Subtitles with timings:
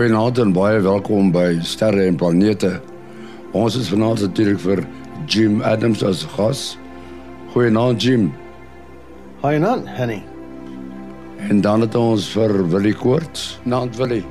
[0.00, 2.70] Goeienaand en baie welkom by Sterre en Planete.
[3.52, 4.80] Ons is vanaand natuurlik vir
[5.28, 6.62] Jim Adams as gas.
[7.52, 8.30] Goeienaand Jim.
[9.42, 10.22] Goeienaand, Henny.
[11.50, 14.24] En dan het ons vir Willie Koorts, naand Willie.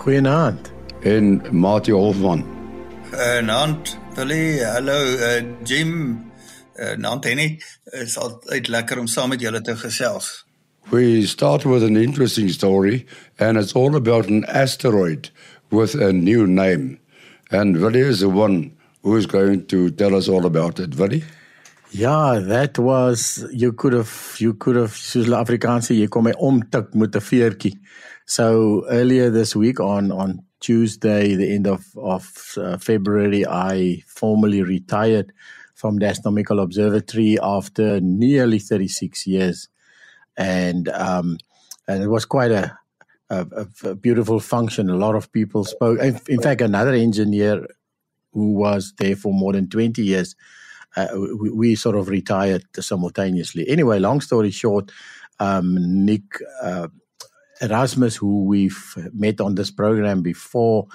[0.00, 0.72] Goeienaand.
[1.12, 2.46] En Mati Hofman.
[3.12, 5.92] Uh, naand Willie, hallo uh, Jim.
[6.80, 7.60] Uh, naand Henny.
[7.84, 10.32] Dit is altyd lekker om saam met julle te gesels.
[10.90, 13.06] We start with an interesting story,
[13.38, 15.30] and it's all about an asteroid
[15.70, 16.98] with a new name.
[17.50, 20.96] And Willie is the one who is going to tell us all about it.
[20.96, 21.24] Willie?
[21.90, 27.72] Ja, that was you could have you could have soos Afrikaanse jy kom my.
[28.26, 34.62] So earlier this week on on Tuesday the end of of uh, February I formally
[34.62, 35.32] retired
[35.74, 39.68] from the Astronomical Observatory after nearly 36 years
[40.36, 41.38] and um,
[41.86, 42.76] and it was quite a,
[43.30, 44.90] a, a, beautiful function.
[44.90, 45.98] A lot of people spoke.
[46.00, 47.66] In fact, another engineer
[48.32, 50.34] who was there for more than twenty years,
[50.96, 51.08] uh,
[51.40, 53.68] we, we, sort of retired simultaneously.
[53.68, 54.90] Anyway, long story short,
[55.40, 56.22] um, Nick.
[56.62, 56.88] Uh,
[57.60, 60.86] Erasmus, who we've met on this program before,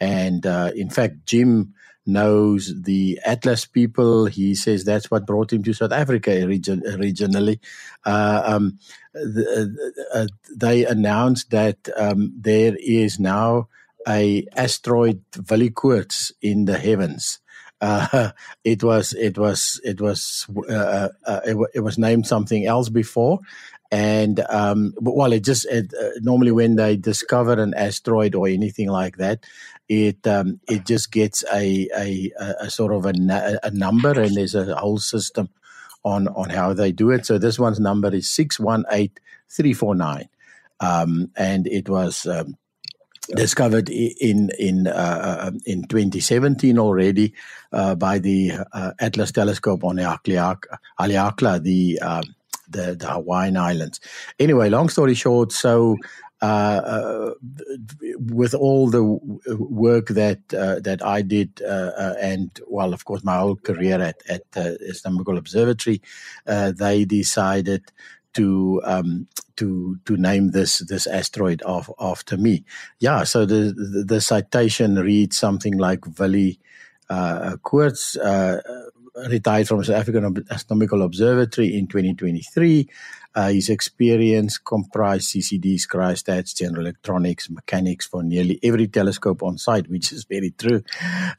[0.00, 1.74] and uh, in fact, Jim
[2.08, 4.26] knows the Atlas people.
[4.26, 7.60] He says that's what brought him to South Africa origin, originally.
[8.04, 8.78] Uh, um,
[9.12, 13.68] the, uh, they announced that um, there is now
[14.08, 15.74] a asteroid Willie
[16.40, 17.40] in the heavens.
[17.80, 18.30] Uh,
[18.64, 22.88] it was it was it was uh, uh, uh, it, it, was named something else
[22.88, 23.38] before,
[23.90, 28.88] and um, well, it just it, uh, normally when they discover an asteroid or anything
[28.88, 29.44] like that,
[29.88, 34.54] it um, it just gets a, a, a sort of a, a, number, and there's
[34.54, 35.48] a whole system
[36.04, 37.24] on on how they do it.
[37.24, 40.28] So this one's number is six one eight three four nine,
[40.80, 42.26] um, and it was.
[42.26, 42.56] Um,
[43.34, 47.34] discovered in in uh, uh in 2017 already
[47.74, 52.22] uh, by the uh, Atlas telescope on Haleakala, the um,
[52.68, 54.00] the, the Hawaiian Islands.
[54.38, 55.96] Anyway, long story short, so
[56.40, 57.34] uh, uh,
[58.18, 59.02] with all the
[59.58, 64.00] work that uh, that I did, uh, uh, and well, of course, my whole career
[64.00, 66.00] at at uh, Astronomical Observatory,
[66.46, 67.90] they decided
[68.34, 71.60] to um, to to name this this asteroid
[71.98, 72.64] after me.
[73.00, 76.60] Yeah, so the, the, the citation reads something like Willie
[77.10, 78.16] uh, Koorts
[79.28, 82.88] retired from South African Astronomical Observatory in 2023.
[83.34, 89.88] Uh, his experience comprised CCDs, cryostats, general electronics, mechanics for nearly every telescope on site,
[89.88, 90.82] which is very true.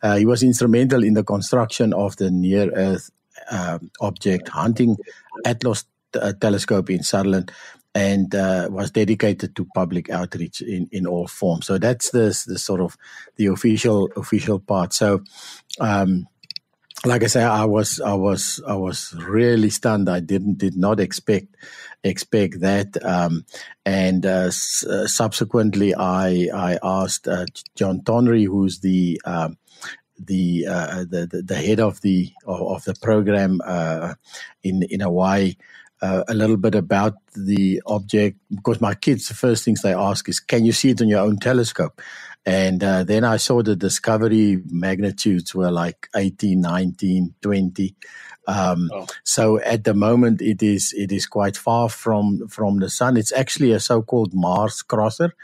[0.01, 3.09] Uh, he was instrumental in the construction of the near Earth
[3.51, 4.97] uh, object hunting
[5.46, 5.85] Atlas
[6.19, 7.51] uh, telescope in Sutherland
[7.96, 11.66] and uh, was dedicated to public outreach in, in all forms.
[11.66, 12.96] So that's the, the sort of
[13.35, 14.94] the official official part.
[14.94, 15.23] So
[15.79, 16.28] um,
[17.06, 20.10] like I say, I was I was I was really stunned.
[20.10, 21.56] I didn't did not expect
[22.04, 23.04] expect that.
[23.06, 23.46] Um,
[23.86, 27.46] and uh, s- uh, subsequently, I I asked uh,
[27.76, 29.58] John Tonry, who's the um,
[30.20, 34.16] the, uh, the, the the head of the of, of the program uh,
[34.64, 35.56] in in Hawaii.
[36.02, 40.30] Uh, a little bit about the object because my kids, the first things they ask
[40.30, 42.02] is, "Can you see it on your own telescope?"
[42.46, 47.96] And uh, then I saw the discovery magnitudes were like 18, 19, 20.
[48.48, 49.06] Um, oh.
[49.24, 53.18] So at the moment, it is it is quite far from from the sun.
[53.18, 55.36] It's actually a so-called Mars crosser.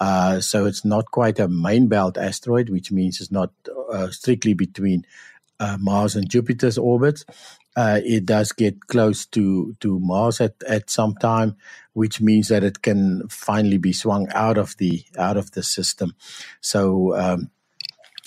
[0.00, 3.52] Uh, so it's not quite a main belt asteroid, which means it's not
[3.92, 5.04] uh, strictly between
[5.60, 7.24] uh, Mars and Jupiter's orbits.
[7.78, 11.54] Uh, it does get close to to Mars at, at some time,
[11.92, 16.14] which means that it can finally be swung out of the out of the system.
[16.60, 17.16] So.
[17.16, 17.50] Um,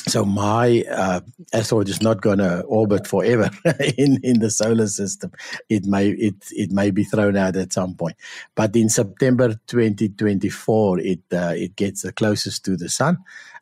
[0.08, 1.22] so my uh,
[1.54, 3.52] asteroid is not going to orbit forever
[3.98, 5.32] in, in the solar system.
[5.70, 8.16] It may it it may be thrown out at some point,
[8.56, 13.20] but in September 2024, it uh, it gets the closest to the sun,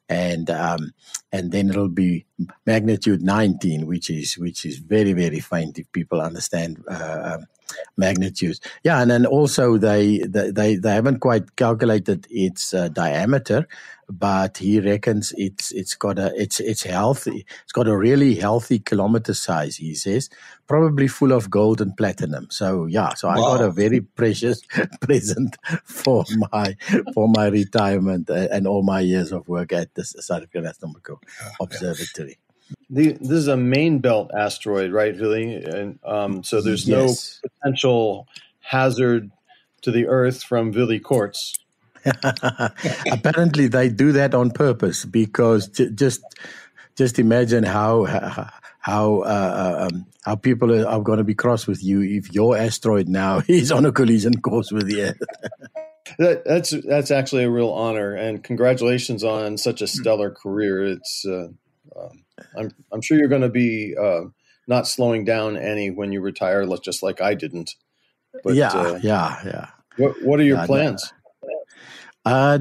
[0.10, 0.92] and um,
[1.32, 2.26] and then it'll be
[2.66, 7.46] magnitude 19, which is which is very very faint if people understand uh, um,
[7.96, 8.60] magnitudes.
[8.84, 13.68] Yeah, and then also they they they haven't quite calculated its uh, diameter,
[14.10, 17.46] but he reckons it's it's got a it's it's healthy.
[17.64, 19.78] It's got a really healthy kilometer size.
[19.78, 20.30] He says
[20.68, 22.48] probably full of gold and platinum.
[22.50, 23.36] So yeah, so wow.
[23.36, 24.64] I got a very precious
[25.02, 26.76] present for my
[27.14, 31.22] for my retirement uh, and all my years of work at the South African Astronomical
[31.62, 32.40] Observatory.
[32.90, 35.56] The, this is a main belt asteroid, right, Willie?
[35.56, 37.40] And um, so there's yes.
[37.44, 38.28] no potential
[38.60, 39.32] hazard
[39.82, 41.54] to the Earth from Willie Koorts.
[43.12, 46.22] Apparently, they do that on purpose because j- just
[46.96, 48.06] just imagine how
[48.80, 52.58] how uh, um, how people are, are going to be cross with you if your
[52.58, 55.20] asteroid now is on a collision course with the Earth.
[56.18, 60.86] that, that's that's actually a real honor, and congratulations on such a stellar career.
[60.86, 61.48] It's uh,
[61.96, 62.24] um,
[62.58, 64.22] I'm I'm sure you're going to be uh,
[64.68, 67.76] not slowing down any when you retire, just like I didn't.
[68.44, 69.68] But, yeah, uh, yeah, yeah.
[69.98, 71.14] What What are your yeah, plans?
[72.26, 72.60] Uh,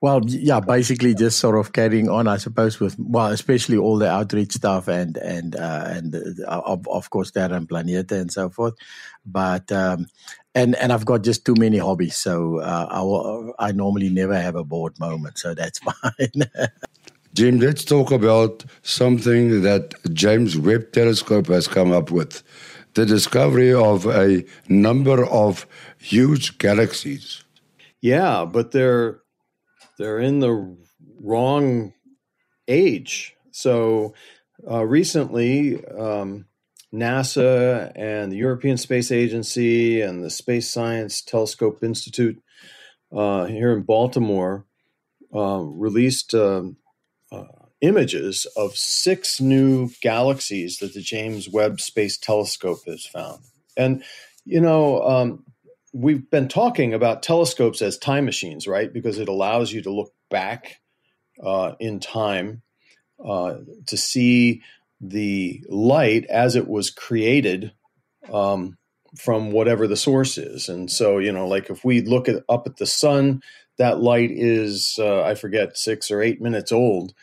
[0.00, 4.10] well, yeah, basically just sort of carrying on, I suppose, with well, especially all the
[4.10, 8.74] outreach stuff and and uh, and uh, of, of course and Planeta and so forth.
[9.24, 10.06] But um,
[10.54, 14.38] and and I've got just too many hobbies, so uh, I will, I normally never
[14.38, 16.42] have a bored moment, so that's fine.
[17.32, 22.42] Jim, let's talk about something that James Webb Telescope has come up with
[22.94, 25.66] the discovery of a number of
[25.98, 27.44] huge galaxies.
[28.00, 29.20] Yeah, but they're
[29.98, 30.76] they're in the
[31.20, 31.92] wrong
[32.68, 33.34] age.
[33.50, 34.14] So
[34.70, 36.46] uh, recently, um,
[36.92, 42.42] NASA and the European Space Agency and the Space Science Telescope Institute
[43.14, 44.64] uh, here in Baltimore
[45.34, 46.76] uh, released um,
[47.32, 47.44] uh,
[47.80, 53.42] images of six new galaxies that the James Webb Space Telescope has found.
[53.76, 54.02] And,
[54.44, 55.44] you know, um,
[55.96, 58.92] we've been talking about telescopes as time machines, right?
[58.92, 60.80] Because it allows you to look back
[61.42, 62.62] uh, in time
[63.24, 63.54] uh,
[63.86, 64.62] to see
[65.00, 67.72] the light as it was created
[68.30, 68.76] um,
[69.18, 70.68] from whatever the source is.
[70.68, 73.42] And so, you know, like if we look at, up at the sun,
[73.78, 77.14] that light is, uh, I forget, six or eight minutes old.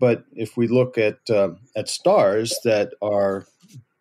[0.00, 3.46] But if we look at uh, at stars that are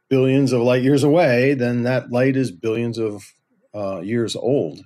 [0.10, 3.24] billions of light years away, then that light is billions of
[3.74, 4.82] uh, years old.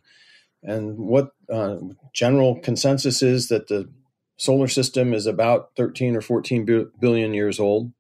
[0.63, 1.77] And what uh,
[2.13, 3.89] general consensus is that the
[4.37, 7.91] solar system is about 13 or 14 billion years old.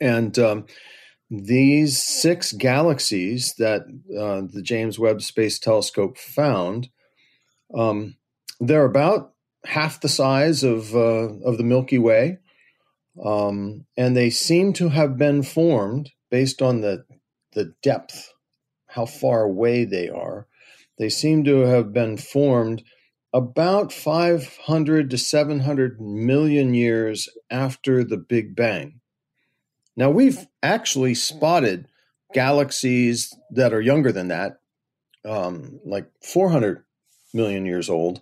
[0.00, 0.66] And um,
[1.30, 6.88] these six galaxies that uh, the James Webb Space Telescope found,
[7.74, 8.16] um,
[8.60, 9.32] they're about
[9.64, 12.38] half the size of uh, of the Milky Way,
[13.24, 17.04] um, and they seem to have been formed based on the
[17.54, 18.32] the depth,
[18.94, 20.46] how far away they are.
[20.98, 22.84] They seem to have been formed
[23.32, 29.00] about 500 to 700 million years after the Big Bang.
[29.96, 31.86] Now, we've actually spotted
[32.34, 34.58] galaxies that are younger than that,
[35.24, 36.84] um, like 400
[37.32, 38.20] million years old.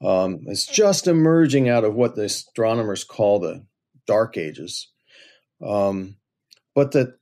[0.00, 3.64] Um, it's just emerging out of what the astronomers call the
[4.06, 4.88] dark ages.
[5.64, 6.16] Um,
[6.74, 7.16] but the,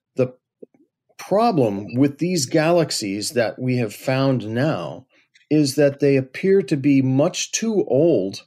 [1.29, 5.07] problem with these galaxies that we have found now
[5.51, 8.45] is that they appear to be much too old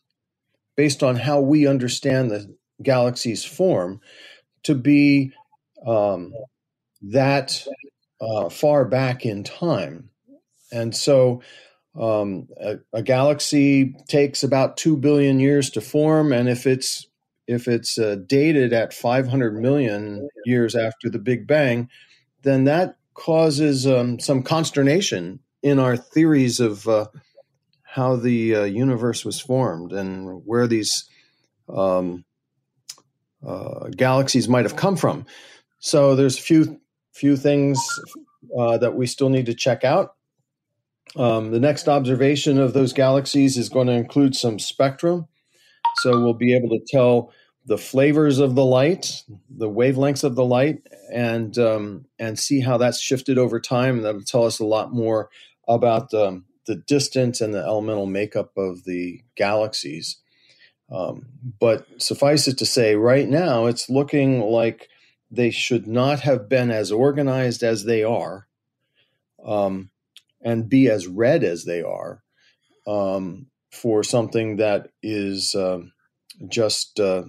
[0.76, 4.02] based on how we understand the galaxy's form
[4.64, 5.32] to be
[5.86, 6.34] um,
[7.02, 7.66] that
[8.20, 10.10] uh, far back in time.
[10.72, 11.42] And so
[12.00, 17.08] um, a, a, galaxy takes about two billion years to form, and if it's
[17.48, 21.90] if it's uh, dated at 500 million years after the Big Bang,
[22.46, 27.08] then that causes um, some consternation in our theories of uh,
[27.82, 31.10] how the uh, universe was formed and where these
[31.68, 32.24] um,
[33.46, 35.26] uh, galaxies might have come from.
[35.80, 36.80] So there's a few
[37.14, 37.80] few things
[38.58, 40.16] uh, that we still need to check out.
[41.16, 45.28] Um, the next observation of those galaxies is going to include some spectrum.
[45.98, 47.32] So we'll be able to tell
[47.66, 52.78] the flavors of the light, the wavelengths of the light, and um, and see how
[52.78, 54.02] that's shifted over time.
[54.02, 55.30] That'll tell us a lot more
[55.68, 60.18] about the, the distance and the elemental makeup of the galaxies.
[60.92, 61.26] Um,
[61.60, 64.88] but suffice it to say, right now it's looking like
[65.32, 68.48] they should not have been as organized as they are
[69.44, 69.90] um,
[70.42, 72.22] and be as red as they are
[72.86, 75.80] um, for something that is uh,
[76.48, 77.24] just uh,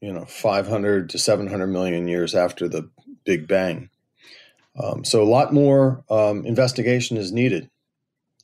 [0.00, 2.88] you know 500 to 700 million years after the
[3.24, 3.90] big bang.
[4.82, 7.70] Um, so a lot more um, investigation is needed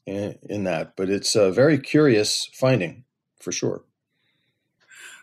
[0.07, 3.05] in, in, that but it's a very curious finding
[3.39, 3.85] for sure.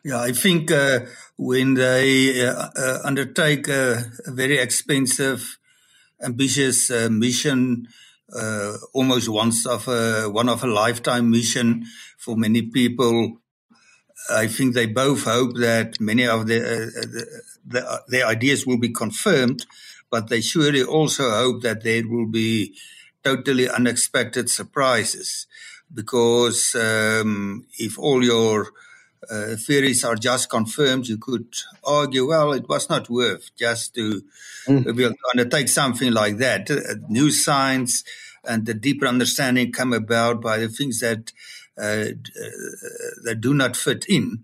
[0.03, 0.99] Yeah, I think uh,
[1.37, 5.57] when they uh, uh, undertake a, very expensive,
[6.23, 7.87] ambitious uh, mission,
[8.33, 11.85] uh, almost once of a one of a lifetime mission
[12.17, 13.41] for many people,
[14.29, 18.77] I think they both hope that many of the, uh, the, the their ideas will
[18.77, 19.65] be confirmed,
[20.09, 22.75] but they surely also hope that there will be
[23.23, 25.47] totally unexpected surprises.
[25.93, 28.67] because um, if all your
[29.29, 31.47] uh, theories are just confirmed, you could
[31.83, 34.23] argue, well, it was not worth just to
[34.67, 35.13] mm.
[35.33, 36.69] undertake something like that.
[36.71, 38.03] Uh, new science
[38.43, 43.75] and the deeper understanding come about by the things that uh, uh that do not
[43.75, 44.43] fit in.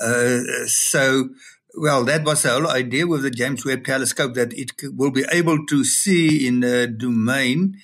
[0.00, 1.30] Uh, so,
[1.74, 5.24] well, that was the whole idea with the James Webb Telescope that it will be
[5.30, 7.78] able to see in a domain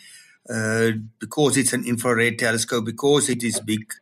[0.49, 3.93] uh, because it's an infrared telescope, because it is big,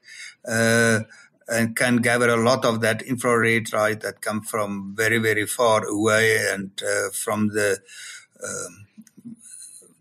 [0.49, 1.01] uh,
[1.49, 5.85] and can gather a lot of that infrared light that come from very, very far
[5.85, 7.79] away and uh, from the
[8.43, 8.87] um,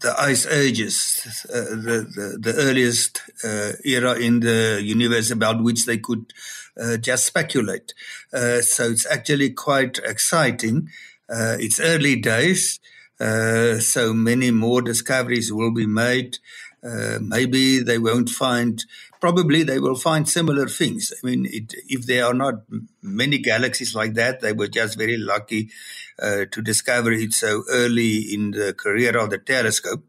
[0.02, 5.86] the ice ages, uh, the, the, the earliest uh, era in the universe about which
[5.86, 6.34] they could
[6.80, 7.94] uh, just speculate.
[8.34, 10.90] Uh, so it's actually quite exciting.
[11.30, 12.80] Uh, it's early days,
[13.20, 16.38] uh, so many more discoveries will be made.
[17.20, 18.86] maybe they won't find
[19.20, 21.14] probably they will find similar things.
[21.22, 22.64] I mean, it, if there are not
[23.02, 25.70] many galaxies like that, they were just very lucky
[26.22, 30.04] uh, to discover it so early in the career of the telescope.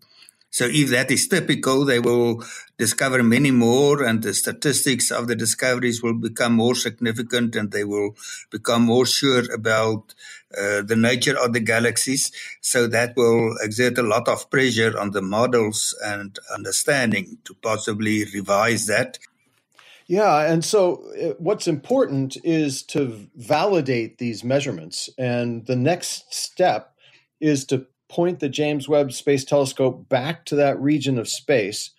[0.51, 2.45] So if that is typical, they will
[2.77, 7.85] discover many more and the statistics of the discoveries will become more significant and they
[7.85, 8.17] will
[8.51, 10.15] become more sure about
[10.59, 12.33] uh, the nature of the galaxies.
[12.61, 18.25] So that will exert a lot of pressure on the models and understanding to possibly
[18.35, 19.19] revise that.
[20.09, 25.09] Yeah, and so uh, what's important is to validate these measurements.
[25.17, 26.95] And the next step
[27.41, 31.91] is to point the James Webb Space Telescope back to that region of space.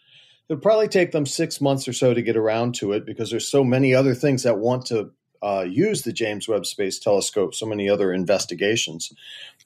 [0.48, 3.50] It'll probably take them six months or so to get around to it because there's
[3.50, 7.66] so many other things that want to uh, use the James Webb Space Telescope, so
[7.66, 9.12] many other investigations.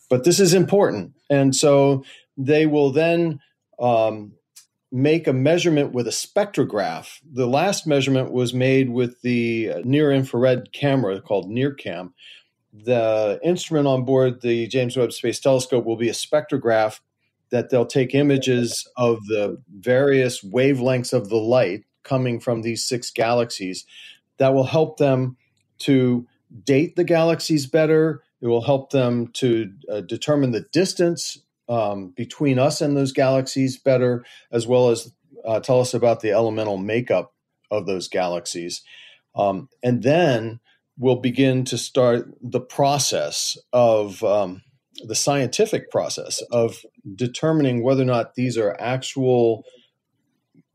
[0.09, 1.13] But this is important.
[1.29, 2.05] And so
[2.37, 3.41] they will then
[3.79, 4.33] um,
[4.91, 7.19] make a measurement with a spectrograph.
[7.29, 12.13] The last measurement was made with the near infrared camera called NIRCam.
[12.83, 16.99] The instrument on board the James Webb Space Telescope will be a spectrograph
[17.51, 23.11] that they'll take images of the various wavelengths of the light coming from these six
[23.11, 23.85] galaxies
[24.37, 25.37] that will help them
[25.79, 26.27] to
[26.63, 28.23] date the galaxies better.
[28.41, 31.39] It will help them to uh, determine the distance
[31.69, 35.11] um, between us and those galaxies better, as well as
[35.45, 37.33] uh, tell us about the elemental makeup
[37.71, 38.83] of those galaxies.
[39.35, 40.59] Um, and then
[40.97, 44.61] we'll begin to start the process of um,
[45.03, 46.77] the scientific process of
[47.15, 49.65] determining whether or not these are actual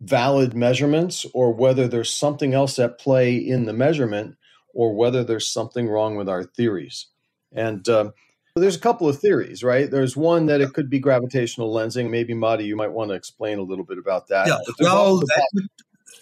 [0.01, 4.37] valid measurements or whether there's something else at play in the measurement
[4.75, 7.07] or whether there's something wrong with our theories.
[7.53, 8.13] And uh,
[8.57, 9.91] there's a couple of theories, right?
[9.91, 12.11] There's one that it could be gravitational lensing.
[12.11, 14.47] Maybe Mati, you might want to explain a little bit about that.
[14.47, 15.69] Yeah, well, that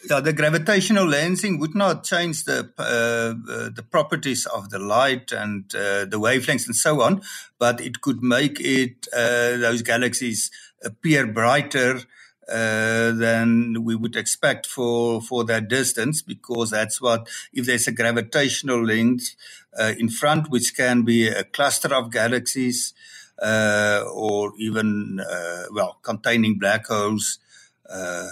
[0.09, 5.33] yeah, the gravitational lensing would not change the uh, uh, the properties of the light
[5.33, 7.23] and uh, the wavelengths and so on,
[7.59, 10.50] but it could make it uh, those galaxies
[10.85, 12.00] appear brighter
[12.49, 17.92] uh, than we would expect for for that distance because that's what if there's a
[17.92, 19.37] gravitational lens
[19.78, 22.95] uh, in front which can be a cluster of galaxies
[23.42, 25.21] or even
[25.73, 27.38] well containing black holes
[27.88, 28.28] uh,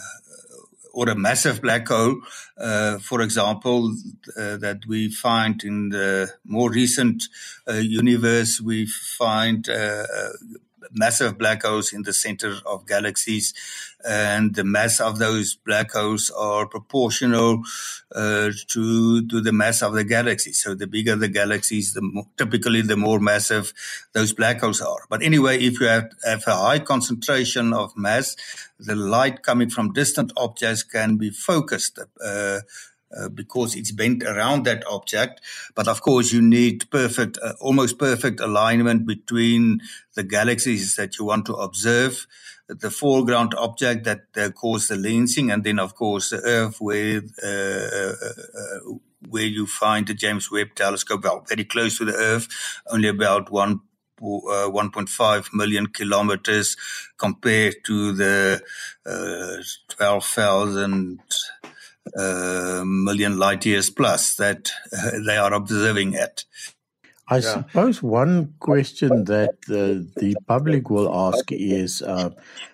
[0.96, 2.16] or a massive black hole,
[2.56, 3.94] uh, for example,
[4.34, 7.24] uh, that we find in the more recent
[7.68, 9.68] uh, universe, we find
[10.92, 13.54] massive black holes in the center of galaxies,
[14.08, 17.62] and the mass of those black holes are proportional
[18.14, 20.52] uh, to to the mass of the galaxy.
[20.52, 23.72] So the bigger the galaxies, the more, typically the more massive
[24.12, 25.06] those black holes are.
[25.08, 28.36] But anyway, if you have, have a high concentration of mass,
[28.78, 31.98] the light coming from distant objects can be focused.
[32.24, 32.60] Uh,
[33.16, 35.40] uh, because it's bent around that object.
[35.74, 39.80] But of course, you need perfect, uh, almost perfect alignment between
[40.14, 42.26] the galaxies that you want to observe,
[42.68, 47.22] the foreground object that uh, causes the lensing, and then, of course, the Earth where
[47.44, 48.98] uh, uh,
[49.28, 51.24] where you find the James Webb Telescope.
[51.24, 52.48] Well, very close to the Earth,
[52.90, 53.80] only about one.
[54.18, 56.74] Uh, 1.5 million kilometers
[57.18, 58.62] compared to the
[59.04, 61.20] uh, 12,000
[62.16, 66.44] uh, million light years plus that uh, they are observing it.
[67.28, 67.40] I yeah.
[67.40, 72.30] suppose one question that the, the public will ask is uh,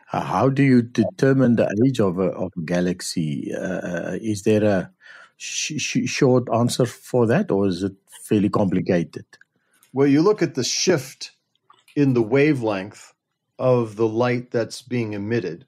[0.07, 3.55] how do you determine the age of a, of a galaxy?
[3.55, 4.91] Uh, is there a
[5.39, 9.25] sh- sh- short answer for that, or is it fairly complicated?
[9.95, 11.33] Well, you look at the shift
[11.97, 13.13] in the wavelength
[13.59, 15.67] of the light that's being emitted.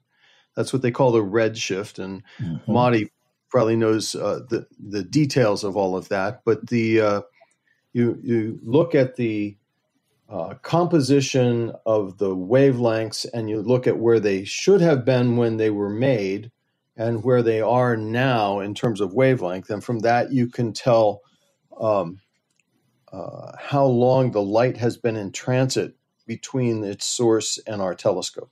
[0.55, 1.99] That's what they call the red shift.
[1.99, 2.71] And mm-hmm.
[2.71, 3.11] Mati
[3.55, 6.41] probably knows uh, the the details of all of that.
[6.43, 7.21] But the uh,
[7.93, 9.55] you you look at the
[10.27, 15.55] uh, composition of the wavelengths and you look at where they should have been when
[15.55, 16.51] they were made
[16.97, 21.21] and where they are now in terms of wavelength, and from that you can tell
[21.79, 22.19] um,
[23.13, 25.95] uh, how long the light has been in transit
[26.27, 28.51] between its source and our telescope.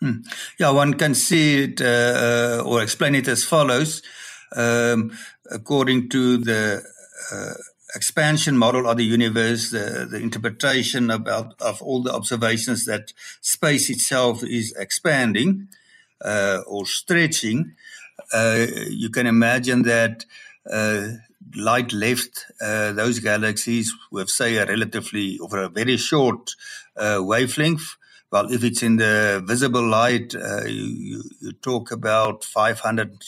[0.00, 0.22] Hmm.
[0.58, 4.02] Yeah, one can see it uh, or explain it as follows.
[4.54, 5.16] Um,
[5.50, 6.82] according to the
[7.32, 7.54] uh,
[7.94, 13.90] expansion model of the universe, the, the interpretation about of all the observations that space
[13.90, 15.68] itself is expanding
[16.24, 17.74] uh, or stretching,
[18.32, 20.24] uh, you can imagine that
[20.70, 21.08] uh,
[21.56, 26.54] light left uh, those galaxies with, say, a relatively or a very short
[26.96, 27.96] uh, wavelength.
[28.32, 33.22] Well, if it's in the visible light, uh, you, you, talk about 500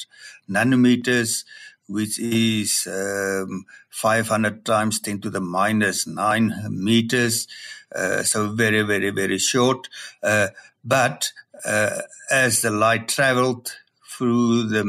[0.50, 1.44] nanometers,
[1.86, 7.46] which is um, 500 times 10 to the minus 9 meters.
[7.94, 9.90] Uh, so very, very, very short.
[10.22, 10.48] Uh,
[10.82, 11.32] but
[11.66, 13.74] uh, as the light traveled
[14.08, 14.84] through the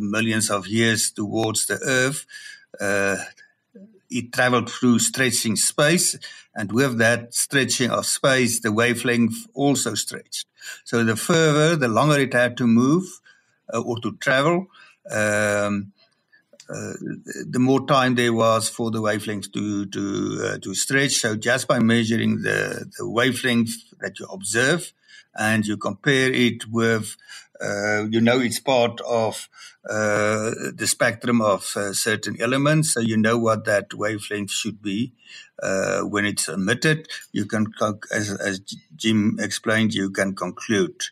[0.00, 2.26] millions of years towards the Earth,
[2.80, 3.18] uh,
[4.10, 6.18] it traveled through stretching space,
[6.54, 10.46] and with that stretching of space, the wavelength also stretched.
[10.84, 13.04] So the further, the longer it had to move
[13.72, 14.66] uh, or to travel,
[15.10, 15.92] um,
[16.68, 16.92] uh,
[17.48, 21.14] the more time there was for the wavelength to to uh, to stretch.
[21.14, 24.92] So just by measuring the the wavelength that you observe,
[25.34, 27.16] and you compare it with
[27.62, 29.48] uh, you know it's part of
[29.88, 35.12] uh, the spectrum of uh, certain elements, so you know what that wavelength should be
[35.62, 37.08] uh, when it's emitted.
[37.32, 37.66] You can,
[38.12, 38.60] as, as,
[38.96, 41.02] Jim explained, you can conclude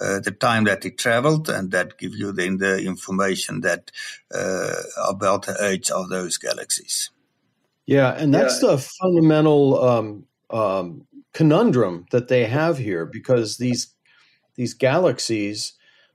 [0.00, 3.90] uh, the time that it traveled, and that gives you then the information that
[4.34, 4.74] uh,
[5.08, 7.10] about the age of those galaxies.
[7.86, 8.70] Yeah, and that's yeah.
[8.70, 13.94] the fundamental um, um, conundrum that they have here, because these
[14.56, 15.72] these galaxies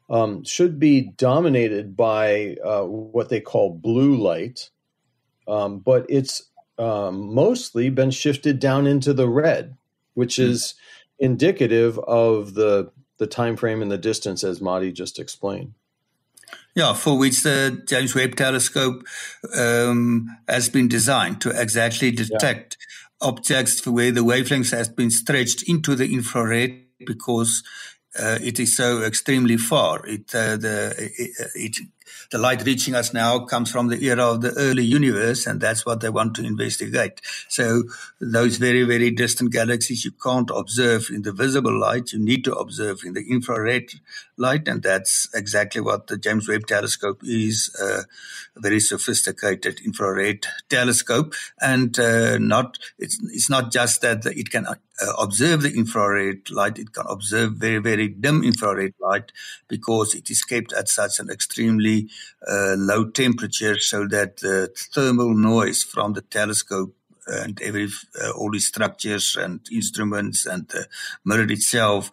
[0.10, 4.70] um, should be dominated by uh, what they call blue light,
[5.48, 6.44] um, but it's
[6.78, 9.76] um, mostly been shifted down into the red,
[10.14, 10.46] which mm.
[10.46, 10.76] is
[11.20, 15.74] indicative of the the time frame and the distance, as Mati just explained.
[16.76, 19.06] Yeah, for which the James Webb Telescope
[19.58, 22.78] um, has been designed to exactly detect
[23.22, 23.30] yeah.
[23.30, 27.64] objects where the wavelengths has been stretched into the infrared because
[28.42, 30.06] it is so extremely far.
[30.06, 31.78] It, uh, the, it, it,
[32.32, 35.86] the light reaching us now comes from the era of the early universe, and that's
[35.86, 37.22] what they want to investigate.
[37.50, 37.84] So
[38.20, 42.14] those very, very distant galaxies you can't observe in the visible light.
[42.14, 43.90] You need to observe in the infrared
[44.38, 48.04] light, and that's exactly what the James Webb Telescope is uh,
[48.56, 51.34] a very sophisticated infrared telescope.
[51.62, 54.76] And uh, not it's, it's not just that it can uh,
[55.20, 59.32] observe the infrared light, it can observe very, very dim infrared light
[59.68, 61.95] because it is kept at such an extremely
[62.48, 66.94] uh, low temperature so that the thermal noise from the telescope
[67.28, 67.90] and every
[68.22, 70.88] uh, all the structures and instruments and the
[71.24, 72.12] mirror itself,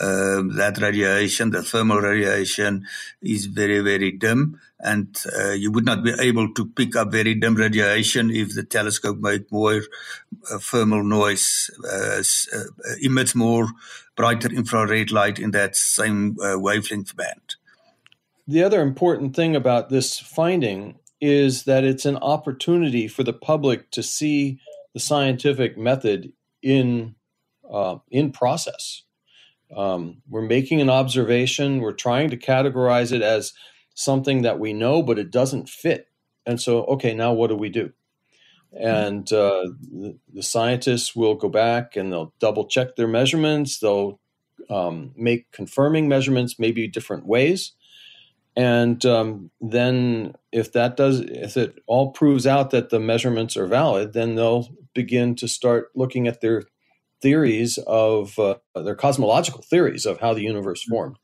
[0.00, 2.86] um, that radiation, the thermal radiation,
[3.22, 7.34] is very very dim, and uh, you would not be able to pick up very
[7.34, 9.82] dim radiation if the telescope made more
[10.50, 12.22] uh, thermal noise, uh,
[12.56, 13.68] uh, emits more
[14.16, 17.56] brighter infrared light in that same uh, wavelength band.
[18.46, 23.90] The other important thing about this finding is that it's an opportunity for the public
[23.92, 24.60] to see
[24.92, 27.14] the scientific method in
[27.70, 29.02] uh, in process.
[29.74, 31.80] Um, we're making an observation.
[31.80, 33.54] We're trying to categorize it as
[33.94, 36.08] something that we know, but it doesn't fit.
[36.44, 37.92] And so, okay, now what do we do?
[38.78, 43.78] And uh, the, the, scientists will go back and they'll double check their measurements.
[43.78, 44.20] They'll
[44.68, 47.72] um, make confirming measurements, maybe different ways
[48.56, 53.66] and um, then if that does if it all proves out that the measurements are
[53.66, 56.62] valid then they'll begin to start looking at their
[57.20, 60.94] theories of uh, their cosmological theories of how the universe mm-hmm.
[60.94, 61.16] formed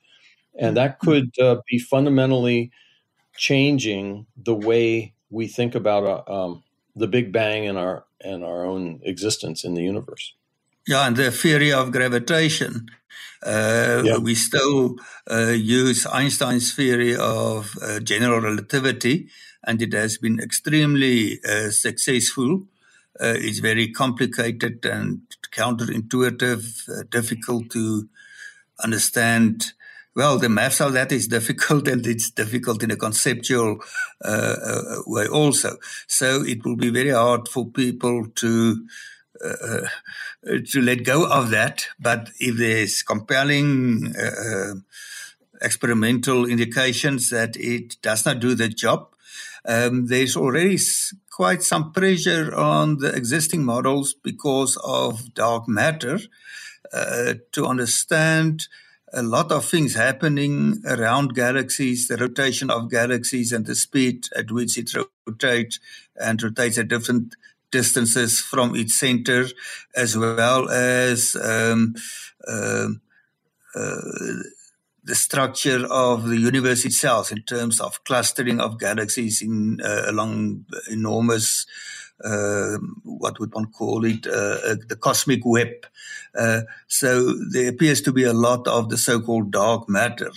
[0.58, 1.10] and that mm-hmm.
[1.10, 2.70] could uh, be fundamentally
[3.36, 6.62] changing the way we think about uh, um,
[6.96, 10.34] the big bang and our and our own existence in the universe
[10.86, 12.86] yeah and the theory of gravitation
[13.42, 14.18] uh, yeah.
[14.18, 14.96] We still
[15.30, 19.28] uh, use Einstein's theory of uh, general relativity,
[19.64, 22.66] and it has been extremely uh, successful.
[23.18, 28.08] Uh, it's very complicated and counterintuitive, uh, difficult to
[28.82, 29.72] understand
[30.16, 33.78] well, the maths of that is difficult and it's difficult in a conceptual
[34.24, 35.76] uh, uh, way also.
[36.08, 38.86] So it will be very hard for people to
[39.44, 39.86] uh,
[40.70, 41.86] to let go of that.
[41.98, 44.74] But if there's compelling uh,
[45.60, 49.14] experimental indications that it does not do the job,
[49.64, 50.78] um, there's already
[51.30, 56.18] quite some pressure on the existing models because of dark matter
[56.92, 58.66] uh, to understand
[59.12, 64.50] a lot of things happening around galaxies, the rotation of galaxies and the speed at
[64.50, 64.90] which it
[65.26, 65.80] rotates
[66.16, 67.34] and rotates at different
[67.70, 69.46] distances from its center,
[69.94, 71.94] as well as um,
[72.46, 72.88] uh,
[73.74, 74.00] uh,
[75.04, 80.64] the structure of the universe itself in terms of clustering of galaxies in uh, along
[80.90, 81.66] enormous
[82.24, 85.70] uh, what would one call it uh, the cosmic web.
[86.38, 90.30] Uh, so there appears to be a lot of the so-called dark matter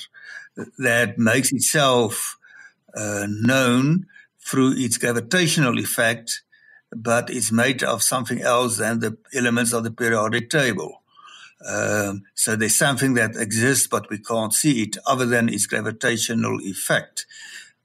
[0.78, 2.38] that makes itself
[2.96, 4.06] uh, known
[4.40, 6.43] through its gravitational effect
[6.96, 10.96] but it's made of something else than the elements of the periodic table
[11.68, 16.60] um, so there's something that exists, but we can't see it other than its gravitational
[16.62, 17.26] effect.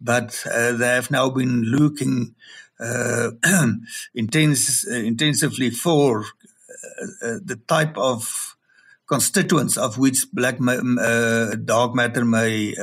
[0.01, 2.35] But uh, they have now been looking
[2.81, 3.33] uh,
[4.15, 8.48] intense, uh, intensively for uh, uh, the type of
[9.09, 12.75] constituents of which black uh, dark matter may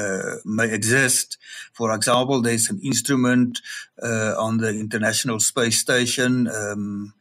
[0.43, 1.37] may exist.
[1.73, 3.61] For example, there's an instrument
[4.01, 6.47] on the International Space Station.
[6.47, 7.13] Um,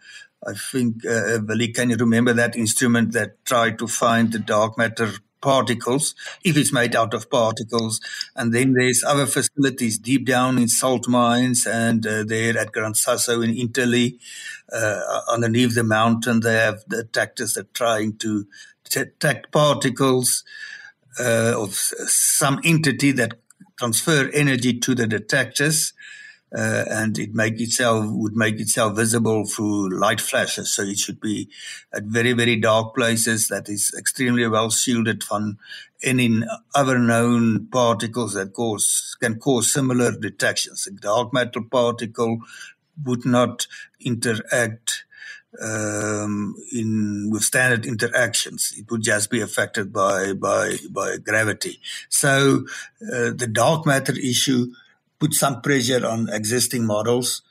[0.47, 4.77] I think, uh, Willie, can you remember that instrument that tried to find the dark
[4.77, 8.01] matter particles, if it's made out of particles?
[8.37, 12.95] And then there's other facilities deep down in salt mines and uh, there at Gran
[12.95, 14.19] Sasso in Italy,
[14.73, 18.47] uh, underneath the mountain, they have detectors that are trying to
[18.89, 20.45] detect particles
[21.19, 23.35] uh, of some entity that
[23.79, 25.93] transfer energy to the detectors
[26.57, 30.73] uh, and it make itself would make itself visible through light flashes.
[30.73, 31.49] So it should be
[31.93, 35.59] at very very dark places that is extremely well shielded from
[36.03, 36.43] any
[36.75, 40.87] other known particles that cause can cause similar detections.
[40.87, 42.39] A dark matter particle
[43.05, 43.67] would not
[44.01, 45.05] interact
[45.61, 48.75] um, in with standard interactions.
[48.77, 51.81] It would just be affected by by by gravity.
[52.09, 52.65] So
[53.03, 54.73] uh, the dark matter issue
[55.19, 57.43] put some pressure on existing models.